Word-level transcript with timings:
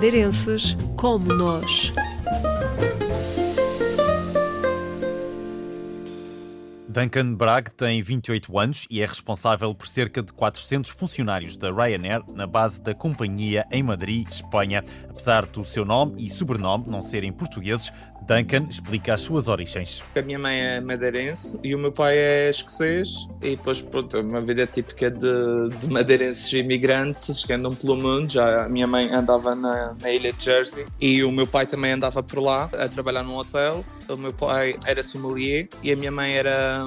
madeirenses 0.00 0.74
como 0.96 1.30
nós. 1.34 1.92
Duncan 6.90 7.34
Bragg 7.34 7.70
tem 7.76 8.02
28 8.02 8.58
anos 8.58 8.84
e 8.90 9.00
é 9.00 9.06
responsável 9.06 9.72
por 9.72 9.86
cerca 9.86 10.20
de 10.20 10.32
400 10.32 10.90
funcionários 10.90 11.56
da 11.56 11.70
Ryanair 11.70 12.20
na 12.34 12.48
base 12.48 12.82
da 12.82 12.92
companhia 12.92 13.64
em 13.70 13.80
Madrid, 13.80 14.26
Espanha. 14.28 14.82
Apesar 15.08 15.46
do 15.46 15.62
seu 15.62 15.84
nome 15.84 16.26
e 16.26 16.28
sobrenome 16.28 16.86
não 16.88 17.00
serem 17.00 17.32
portugueses, 17.32 17.92
Duncan 18.26 18.66
explica 18.68 19.14
as 19.14 19.20
suas 19.20 19.46
origens. 19.46 20.02
A 20.16 20.22
minha 20.22 20.38
mãe 20.40 20.60
é 20.60 20.80
madeirense 20.80 21.56
e 21.62 21.76
o 21.76 21.78
meu 21.78 21.92
pai 21.92 22.18
é 22.18 22.50
escocês 22.50 23.28
e 23.40 23.50
depois, 23.50 23.80
pronto, 23.80 24.18
uma 24.18 24.40
vida 24.40 24.66
típica 24.66 25.12
de, 25.12 25.68
de 25.78 25.86
madeirenses 25.88 26.52
imigrantes 26.52 27.44
que 27.44 27.52
andam 27.52 27.72
pelo 27.72 27.96
mundo. 27.96 28.32
Já 28.32 28.64
a 28.64 28.68
minha 28.68 28.88
mãe 28.88 29.08
andava 29.12 29.54
na, 29.54 29.94
na 30.02 30.10
ilha 30.10 30.32
de 30.32 30.44
Jersey 30.44 30.86
e 31.00 31.22
o 31.22 31.30
meu 31.30 31.46
pai 31.46 31.68
também 31.68 31.92
andava 31.92 32.20
por 32.20 32.40
lá 32.40 32.68
a 32.72 32.88
trabalhar 32.88 33.22
num 33.22 33.36
hotel 33.36 33.84
o 34.14 34.18
meu 34.18 34.32
pai 34.32 34.76
era 34.86 35.02
sommelier 35.02 35.68
e 35.82 35.92
a 35.92 35.96
minha 35.96 36.10
mãe 36.10 36.34
era 36.34 36.84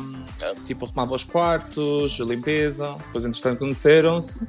tipo 0.66 0.86
arrumava 0.86 1.16
os 1.16 1.23
quartos, 1.23 2.20
a 2.20 2.23
limpeza. 2.23 2.95
Depois, 3.08 3.26
entretanto, 3.26 3.59
conheceram-se 3.59 4.48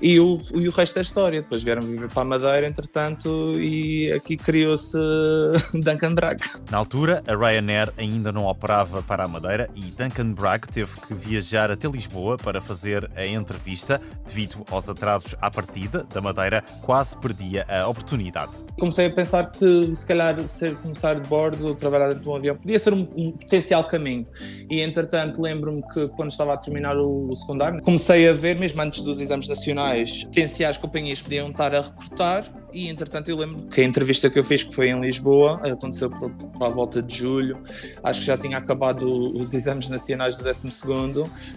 e 0.00 0.18
o, 0.18 0.40
e 0.54 0.68
o 0.68 0.70
resto 0.70 0.98
é 0.98 1.02
história. 1.02 1.42
Depois 1.42 1.62
vieram 1.62 1.82
viver 1.82 2.08
para 2.08 2.22
a 2.22 2.24
Madeira, 2.24 2.66
entretanto, 2.66 3.52
e 3.58 4.12
aqui 4.12 4.36
criou-se 4.36 4.96
Duncan 5.74 6.14
Bragg. 6.14 6.42
Na 6.70 6.78
altura, 6.78 7.22
a 7.26 7.34
Ryanair 7.34 7.92
ainda 7.96 8.32
não 8.32 8.46
operava 8.46 9.02
para 9.02 9.24
a 9.24 9.28
Madeira 9.28 9.68
e 9.74 9.80
Duncan 9.80 10.32
Bragg 10.32 10.66
teve 10.68 10.92
que 11.06 11.14
viajar 11.14 11.70
até 11.70 11.88
Lisboa 11.88 12.36
para 12.36 12.60
fazer 12.60 13.10
a 13.16 13.26
entrevista. 13.26 14.00
Devido 14.26 14.64
aos 14.70 14.88
atrasos 14.88 15.34
à 15.40 15.50
partida 15.50 16.06
da 16.12 16.20
Madeira, 16.20 16.62
quase 16.82 17.16
perdia 17.16 17.66
a 17.68 17.88
oportunidade. 17.88 18.52
Comecei 18.78 19.06
a 19.06 19.10
pensar 19.10 19.50
que, 19.50 19.94
se 19.94 20.06
calhar, 20.06 20.48
ser 20.48 20.76
comissário 20.76 21.20
de 21.20 21.28
bordo 21.28 21.66
ou 21.66 21.74
trabalhar 21.74 22.08
dentro 22.08 22.22
de 22.22 22.28
um 22.28 22.36
avião 22.36 22.56
podia 22.56 22.78
ser 22.78 22.92
um, 22.92 23.08
um 23.16 23.32
potencial 23.32 23.84
caminho. 23.84 24.26
E, 24.70 24.80
entretanto, 24.80 25.40
lembro-me 25.40 25.82
que 25.92 26.08
quando 26.08 26.30
estava 26.30 26.54
a 26.54 26.56
terminar 26.56 26.96
o, 26.96 27.28
o, 27.28 27.34
secundário, 27.34 27.82
comecei 27.82 28.28
a 28.28 28.32
ver, 28.32 28.56
mesmo 28.56 28.80
antes 28.80 29.02
dos 29.02 29.20
exames 29.20 29.48
nacionais, 29.48 29.89
potenciais 30.24 30.76
companhias 30.78 31.22
podiam 31.22 31.50
estar 31.50 31.74
a 31.74 31.80
recrutar. 31.80 32.44
E, 32.72 32.88
entretanto, 32.88 33.30
eu 33.30 33.36
lembro 33.36 33.66
que 33.68 33.80
a 33.80 33.84
entrevista 33.84 34.30
que 34.30 34.38
eu 34.38 34.44
fiz, 34.44 34.62
que 34.62 34.74
foi 34.74 34.88
em 34.88 35.00
Lisboa, 35.00 35.60
aconteceu 35.68 36.10
por 36.10 36.30
a 36.60 36.68
volta 36.68 37.02
de 37.02 37.16
julho, 37.16 37.58
acho 38.02 38.20
que 38.20 38.26
já 38.26 38.38
tinha 38.38 38.58
acabado 38.58 39.34
os 39.36 39.54
exames 39.54 39.88
nacionais 39.88 40.36
do 40.36 40.44
12. 40.44 40.68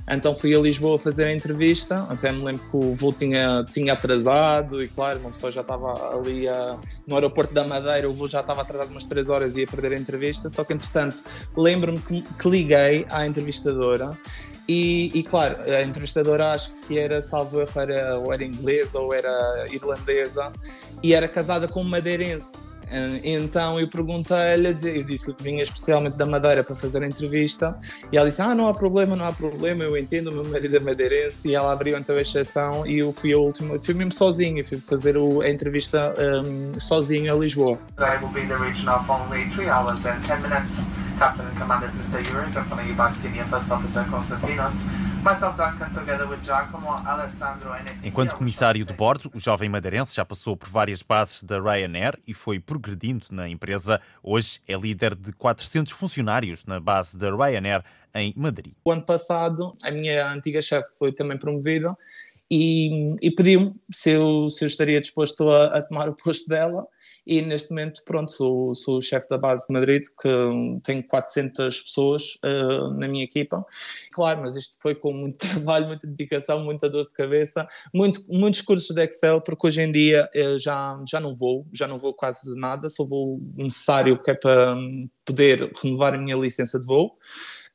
Então 0.09 0.33
fui 0.33 0.55
a 0.55 0.59
Lisboa 0.59 0.97
fazer 0.97 1.25
a 1.25 1.33
entrevista. 1.33 2.07
Até 2.09 2.31
me 2.31 2.43
lembro 2.43 2.61
que 2.69 2.77
o 2.77 2.93
voo 2.93 3.13
tinha, 3.13 3.63
tinha 3.71 3.93
atrasado 3.93 4.81
e, 4.81 4.87
claro, 4.87 5.19
uma 5.19 5.31
pessoa 5.31 5.51
já 5.51 5.61
estava 5.61 6.15
ali 6.15 6.47
a, 6.47 6.77
no 7.07 7.15
aeroporto 7.15 7.53
da 7.53 7.63
Madeira, 7.63 8.09
o 8.09 8.13
voo 8.13 8.27
já 8.27 8.39
estava 8.41 8.61
atrasado 8.61 8.91
umas 8.91 9.05
3 9.05 9.29
horas 9.29 9.55
e 9.55 9.61
ia 9.61 9.67
perder 9.67 9.93
a 9.93 9.99
entrevista. 9.99 10.49
Só 10.49 10.63
que, 10.63 10.73
entretanto, 10.73 11.23
lembro-me 11.55 11.99
que, 11.99 12.21
que 12.21 12.49
liguei 12.49 13.05
à 13.09 13.25
entrevistadora 13.25 14.17
e, 14.67 15.11
e, 15.13 15.23
claro, 15.23 15.57
a 15.69 15.81
entrevistadora 15.83 16.51
acho 16.51 16.73
que 16.87 16.97
era, 16.97 17.21
salvo 17.21 17.59
erro, 17.59 17.81
era, 17.81 18.17
ou 18.17 18.33
era 18.33 18.43
inglesa 18.45 18.97
ou 18.97 19.13
era 19.13 19.65
irlandesa 19.69 20.53
e 21.03 21.13
era 21.13 21.27
casada 21.27 21.67
com 21.67 21.81
um 21.81 21.89
madeirense. 21.89 22.73
Então 23.23 23.79
eu 23.79 23.87
perguntei-lhe, 23.87 24.67
eu 24.67 25.03
disse 25.03 25.33
que 25.33 25.43
vinha 25.43 25.63
especialmente 25.63 26.15
da 26.15 26.27
Madeira 26.27 26.63
para 26.63 26.75
fazer 26.75 27.01
a 27.01 27.07
entrevista 27.07 27.75
e 28.11 28.17
ela 28.17 28.29
disse: 28.29 28.41
Ah, 28.41 28.53
não 28.53 28.67
há 28.67 28.73
problema, 28.73 29.15
não 29.15 29.25
há 29.25 29.31
problema, 29.31 29.83
eu 29.83 29.97
entendo, 29.97 30.27
o 30.27 30.31
meu 30.31 30.45
marido 30.45 30.77
é 30.77 30.79
madeirense. 30.79 31.47
E 31.47 31.55
ela 31.55 31.73
abriu 31.73 31.97
então 31.97 32.15
a 32.15 32.21
exceção 32.21 32.85
e 32.85 32.99
eu 32.99 33.11
fui 33.11 33.33
a 33.33 33.37
última, 33.37 33.79
fui 33.79 33.95
mesmo 33.95 34.11
sozinho, 34.11 34.63
fui 34.63 34.77
fazer 34.77 35.15
a 35.17 35.49
entrevista 35.49 36.13
um, 36.19 36.79
sozinho 36.79 37.33
a 37.33 37.35
Lisboa. 37.35 37.79
I 37.97 38.23
will 38.23 38.31
be 38.31 38.45
the 38.45 38.57
regional 38.57 39.03
only 39.09 39.49
3 39.49 39.69
hours 39.69 40.05
and 40.05 40.21
10 40.21 40.41
minutes. 40.41 40.77
Captain 41.17 41.45
and 41.45 41.57
Commander 41.57 41.87
is 41.87 41.95
Mr. 41.95 42.21
Yuri, 42.27 42.49
accompanied 42.49 42.95
by 42.95 43.11
Senior 43.11 43.45
First 43.45 43.71
Officer 43.71 44.03
Konstantinos. 44.05 44.83
Enquanto 48.03 48.35
comissário 48.35 48.83
de 48.83 48.93
bordo, 48.93 49.31
o 49.33 49.39
jovem 49.39 49.69
madeirense 49.69 50.13
já 50.13 50.25
passou 50.25 50.57
por 50.57 50.67
várias 50.67 51.01
bases 51.01 51.41
da 51.43 51.61
Ryanair 51.61 52.19
e 52.27 52.33
foi 52.33 52.59
progredindo 52.59 53.27
na 53.31 53.47
empresa. 53.47 54.01
Hoje 54.21 54.59
é 54.67 54.75
líder 54.75 55.15
de 55.15 55.31
400 55.31 55.93
funcionários 55.93 56.65
na 56.65 56.77
base 56.77 57.17
da 57.17 57.33
Ryanair 57.33 57.83
em 58.13 58.33
Madrid. 58.35 58.73
O 58.83 58.91
ano 58.91 59.03
passado, 59.03 59.73
a 59.81 59.89
minha 59.89 60.29
antiga 60.29 60.61
chefe 60.61 60.89
foi 60.99 61.13
também 61.13 61.37
promovida 61.37 61.95
e, 62.53 63.15
e 63.19 63.31
pediu-me 63.31 63.73
se 63.91 64.11
eu, 64.11 64.47
se 64.47 64.63
eu 64.63 64.67
estaria 64.67 64.99
disposto 64.99 65.49
a, 65.49 65.77
a 65.77 65.81
tomar 65.81 66.07
o 66.07 66.15
posto 66.15 66.47
dela 66.47 66.87
e 67.25 67.41
neste 67.41 67.69
momento, 67.69 68.03
pronto, 68.05 68.31
sou, 68.31 68.75
sou 68.75 68.97
o 68.97 69.01
chefe 69.01 69.29
da 69.29 69.37
base 69.37 69.65
de 69.65 69.73
Madrid, 69.73 70.03
que 70.21 70.29
tenho 70.83 71.01
400 71.07 71.81
pessoas 71.81 72.37
uh, 72.43 72.93
na 72.95 73.07
minha 73.07 73.23
equipa. 73.23 73.65
Claro, 74.11 74.41
mas 74.41 74.55
isto 74.55 74.77
foi 74.79 74.93
com 74.93 75.13
muito 75.13 75.37
trabalho, 75.47 75.87
muita 75.87 76.05
dedicação, 76.05 76.63
muita 76.63 76.89
dor 76.89 77.07
de 77.07 77.13
cabeça, 77.13 77.65
muito, 77.93 78.23
muitos 78.27 78.61
cursos 78.61 78.93
de 78.93 79.03
Excel, 79.03 79.41
porque 79.41 79.65
hoje 79.65 79.81
em 79.81 79.91
dia 79.91 80.29
eu 80.33 80.59
já, 80.59 81.01
já 81.09 81.19
não 81.19 81.33
vou, 81.33 81.65
já 81.71 81.87
não 81.87 81.97
vou 81.97 82.13
quase 82.13 82.55
nada, 82.59 82.89
só 82.89 83.05
vou 83.05 83.39
necessário 83.55 84.21
que 84.21 84.31
é 84.31 84.35
para 84.35 84.75
poder 85.25 85.71
renovar 85.81 86.13
a 86.13 86.17
minha 86.17 86.35
licença 86.35 86.77
de 86.77 86.85
voo, 86.85 87.17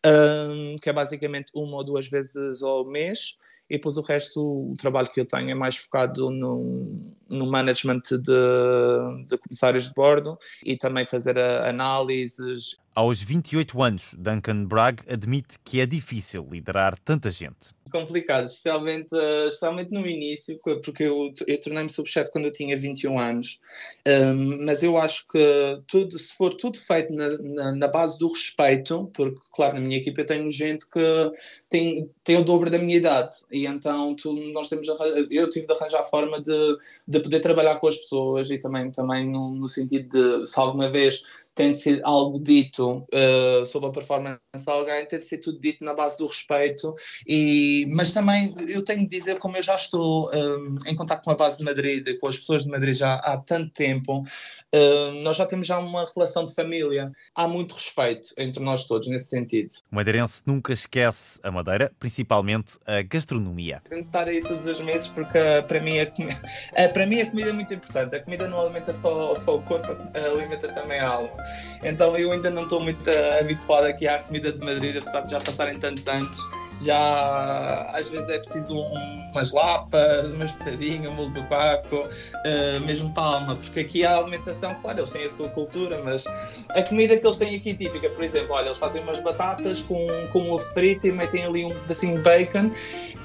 uh, 0.06 0.77
que 0.81 0.91
é 0.91 0.93
basicamente 0.93 1.50
uma 1.55 1.78
ou 1.78 1.84
duas 1.84 2.06
vezes 2.06 2.62
ao 2.62 2.84
mês 2.84 3.39
e 3.70 3.76
depois 3.76 3.96
o 3.96 4.02
resto, 4.02 4.40
o 4.40 4.74
trabalho 4.78 5.08
que 5.12 5.20
eu 5.20 5.26
tenho 5.26 5.50
é 5.50 5.54
mais 5.54 5.76
focado 5.76 6.30
no, 6.30 7.14
no 7.28 7.50
management 7.50 8.00
de, 8.00 9.26
de 9.26 9.38
comissários 9.38 9.88
de 9.88 9.94
bordo 9.94 10.38
e 10.64 10.76
também 10.76 11.04
fazer 11.04 11.38
análises. 11.38 12.76
Aos 12.94 13.22
28 13.22 13.82
anos, 13.82 14.14
Duncan 14.18 14.64
Bragg 14.64 15.02
admite 15.08 15.58
que 15.64 15.80
é 15.80 15.86
difícil 15.86 16.48
liderar 16.50 16.98
tanta 17.04 17.30
gente 17.30 17.72
complicado, 17.91 18.47
especialmente, 18.47 19.15
uh, 19.15 19.47
especialmente 19.47 19.93
no 19.93 20.06
início, 20.06 20.59
porque 20.84 21.04
eu, 21.04 21.32
eu 21.47 21.60
tornei-me 21.60 21.91
subchefe 21.91 22.31
quando 22.31 22.47
eu 22.47 22.53
tinha 22.53 22.76
21 22.76 23.19
anos. 23.19 23.60
Um, 24.06 24.65
mas 24.65 24.82
eu 24.82 24.97
acho 24.97 25.26
que 25.28 25.82
tudo, 25.87 26.19
se 26.19 26.37
for 26.37 26.54
tudo 26.54 26.78
feito 26.78 27.12
na, 27.12 27.38
na, 27.38 27.72
na, 27.72 27.88
base 27.88 28.19
do 28.19 28.28
respeito, 28.28 29.10
porque, 29.15 29.38
claro, 29.53 29.75
na 29.75 29.81
minha 29.81 29.98
equipa 29.98 30.21
eu 30.21 30.27
tenho 30.27 30.50
gente 30.50 30.88
que 30.88 31.32
tem, 31.69 32.10
tem 32.25 32.37
o 32.37 32.44
dobro 32.44 32.71
da 32.71 32.78
minha 32.78 32.97
idade, 32.97 33.37
e 33.50 33.66
então 33.66 34.15
tu, 34.15 34.32
nós 34.53 34.69
temos 34.69 34.87
eu 35.31 35.50
tive 35.50 35.66
de 35.66 35.72
arranjar 35.72 36.00
a 36.00 36.04
forma 36.04 36.41
de, 36.41 36.77
de 37.06 37.21
poder 37.21 37.41
trabalhar 37.41 37.77
com 37.77 37.88
as 37.88 37.97
pessoas 37.97 38.50
e 38.50 38.59
também, 38.59 38.91
também 38.91 39.27
no, 39.28 39.54
no 39.54 39.69
sentido 39.69 40.09
de, 40.09 40.47
se 40.47 40.59
alguma 40.59 40.88
vez 40.88 41.22
tem 41.58 41.72
de 41.72 41.78
ser 41.78 42.00
algo 42.04 42.38
dito 42.38 43.04
uh, 43.12 43.66
sobre 43.66 43.88
a 43.88 43.92
performance 43.92 44.38
de 44.56 44.70
alguém, 44.70 45.04
tem 45.06 45.19
de 45.19 45.24
ser 45.24 45.38
tudo 45.38 45.58
dito 45.58 45.84
na 45.84 45.92
base 45.92 46.16
do 46.16 46.28
respeito, 46.28 46.94
e, 47.26 47.84
mas 47.96 48.12
também 48.12 48.54
eu 48.69 48.84
tenho 48.84 49.00
de 49.00 49.08
dizer, 49.08 49.41
como 49.41 49.56
eu 49.56 49.62
já 49.62 49.74
estou 49.74 50.30
um, 50.32 50.76
eh, 50.86 50.91
em 50.92 50.94
contato 50.94 51.24
com 51.24 51.32
a 51.32 51.34
base 51.34 51.58
de 51.58 51.64
Madrid, 51.64 52.16
com 52.20 52.28
as 52.28 52.38
pessoas 52.38 52.62
de 52.62 52.70
Madrid 52.70 52.94
já 52.94 53.16
há 53.16 53.36
tanto 53.38 53.72
tempo, 53.72 54.20
uh, 54.20 55.14
nós 55.24 55.36
já 55.36 55.47
temos 55.47 55.66
já 55.66 55.80
uma 55.80 56.06
relação 56.14 56.44
de 56.44 56.54
família, 56.54 57.10
há 57.34 57.48
muito 57.48 57.74
respeito 57.74 58.28
entre 58.38 58.62
nós 58.62 58.84
todos 58.84 59.08
nesse 59.08 59.26
sentido. 59.26 59.72
O 59.91 59.97
madeirense 59.97 60.44
nunca 60.47 60.72
esquece 60.72 61.41
a 61.42 61.50
Madeira, 61.50 61.91
principalmente 61.98 62.78
a 62.86 63.02
gastronomia. 63.02 63.82
Tenho 63.88 64.02
de 64.02 64.08
estar 64.08 64.28
aí 64.28 64.42
todos 64.42 64.64
os 64.64 64.80
meses 64.80 65.08
porque 65.08 65.41
para 65.66 65.80
mim, 65.80 65.97
a, 65.98 66.88
para 66.88 67.04
mim 67.04 67.20
a 67.20 67.26
comida 67.26 67.50
é 67.50 67.52
muito 67.52 67.74
importante, 67.74 68.14
a 68.14 68.22
comida 68.22 68.47
não 68.47 68.60
alimenta 68.60 68.94
só, 68.94 69.34
só 69.34 69.56
o 69.56 69.62
corpo, 69.62 69.88
alimenta 70.14 70.68
também 70.68 71.00
a 71.00 71.08
alma. 71.08 71.47
Então 71.82 72.16
eu 72.16 72.32
ainda 72.32 72.50
não 72.50 72.64
estou 72.64 72.81
muito 72.81 73.09
habituado 73.41 73.84
aqui 73.84 74.06
à 74.06 74.19
comida 74.19 74.53
de 74.53 74.59
Madrid, 74.64 74.97
apesar 74.97 75.20
de 75.22 75.31
já 75.31 75.41
passarem 75.41 75.78
tantos 75.78 76.06
anos. 76.09 76.41
Já 76.81 77.91
às 77.92 78.09
vezes 78.09 78.28
é 78.28 78.39
preciso 78.39 78.77
um, 78.78 79.30
umas 79.33 79.53
lapas, 79.53 80.33
uma 80.33 80.45
espetadinha, 80.45 81.10
um 81.10 81.15
molho 81.15 81.30
do 81.30 81.42
paco, 81.45 81.97
uh, 81.97 82.80
mesmo 82.84 83.13
palma, 83.13 83.54
porque 83.57 83.80
aqui 83.80 84.04
a 84.04 84.16
alimentação, 84.16 84.75
claro, 84.80 85.01
eles 85.01 85.10
têm 85.10 85.25
a 85.25 85.30
sua 85.30 85.48
cultura, 85.48 86.01
mas 86.04 86.25
a 86.71 86.83
comida 86.83 87.16
que 87.16 87.27
eles 87.27 87.39
têm 87.39 87.57
aqui 87.57 87.75
típica, 87.75 88.09
por 88.10 88.25
exemplo, 88.25 88.54
olha, 88.54 88.66
eles 88.66 88.78
fazem 88.78 89.03
umas 89.03 89.21
batatas 89.21 89.83
com, 89.83 90.07
com 90.33 90.51
ovo 90.51 90.65
frito 90.72 91.07
e 91.07 91.13
metem 91.13 91.45
ali 91.45 91.65
um 91.65 91.71
pedacinho 91.71 92.16
de 92.16 92.22
bacon 92.22 92.71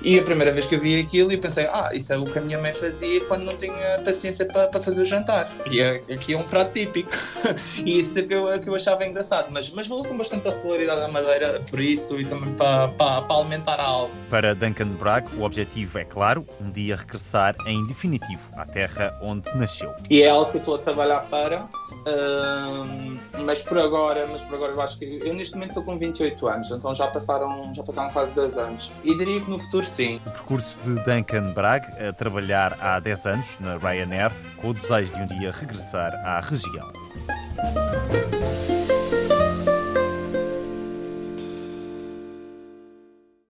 e 0.03 0.19
a 0.19 0.23
primeira 0.23 0.51
vez 0.51 0.65
que 0.65 0.75
eu 0.75 0.81
vi 0.81 0.99
aquilo, 0.99 1.31
eu 1.31 1.39
pensei, 1.39 1.65
ah, 1.65 1.89
isso 1.93 2.11
é 2.11 2.17
o 2.17 2.25
que 2.25 2.37
a 2.37 2.41
minha 2.41 2.59
mãe 2.59 2.73
fazia 2.73 3.21
quando 3.21 3.43
não 3.43 3.55
tinha 3.55 3.97
paciência 4.03 4.45
para, 4.45 4.67
para 4.67 4.81
fazer 4.81 5.01
o 5.01 5.05
jantar. 5.05 5.49
E 5.71 5.79
é, 5.79 6.01
aqui 6.13 6.33
é 6.33 6.37
um 6.37 6.43
prato 6.43 6.73
típico. 6.73 7.09
e 7.85 7.99
isso 7.99 8.19
é 8.19 8.23
que 8.23 8.33
eu, 8.33 8.51
é 8.51 8.59
que 8.59 8.67
eu 8.67 8.75
achava 8.75 9.05
engraçado. 9.05 9.47
Mas, 9.51 9.69
mas 9.69 9.87
vou 9.87 10.03
com 10.03 10.17
bastante 10.17 10.49
regularidade 10.49 10.99
à 10.99 11.07
madeira 11.07 11.61
por 11.69 11.79
isso 11.79 12.19
e 12.19 12.25
também 12.25 12.53
para, 12.55 12.89
para, 12.89 13.21
para 13.21 13.35
alimentar 13.43 13.79
a 13.79 13.85
alma. 13.85 14.13
Para 14.29 14.55
Duncan 14.55 14.87
Bragg, 14.87 15.27
o 15.37 15.43
objetivo 15.43 15.99
é 15.99 16.05
claro, 16.05 16.45
um 16.59 16.71
dia 16.71 16.95
regressar 16.95 17.55
em 17.67 17.85
definitivo 17.85 18.49
à 18.55 18.65
terra 18.65 19.17
onde 19.21 19.49
nasceu. 19.55 19.93
E 20.09 20.21
é 20.21 20.29
algo 20.29 20.51
que 20.51 20.57
eu 20.57 20.59
estou 20.59 20.75
a 20.75 20.79
trabalhar 20.79 21.21
para 21.29 21.67
Uh, 22.03 23.17
mas 23.45 23.63
por 23.63 23.77
agora, 23.77 24.27
mas 24.27 24.41
por 24.41 24.55
agora 24.55 24.73
eu 24.73 24.81
acho 24.81 24.99
que 24.99 25.05
eu 25.05 25.33
neste 25.33 25.53
momento 25.53 25.69
estou 25.69 25.83
com 25.83 25.97
28 25.97 26.47
anos, 26.47 26.69
então 26.69 26.93
já 26.93 27.07
passaram, 27.07 27.73
já 27.73 27.81
passaram 27.81 28.11
quase 28.11 28.35
10 28.35 28.57
anos. 28.57 28.91
E 29.03 29.17
diria 29.17 29.39
que 29.39 29.49
no 29.49 29.57
futuro 29.57 29.85
sim. 29.85 30.19
O 30.25 30.31
percurso 30.31 30.77
de 30.83 30.95
Duncan 30.95 31.53
Bragg 31.53 31.85
a 31.97 32.11
trabalhar 32.11 32.77
há 32.81 32.99
10 32.99 33.25
anos 33.25 33.57
na 33.59 33.77
Ryanair 33.77 34.31
com 34.57 34.69
o 34.69 34.73
desejo 34.73 35.13
de 35.13 35.21
um 35.21 35.25
dia 35.39 35.51
regressar 35.51 36.13
à 36.25 36.41
região. 36.41 36.91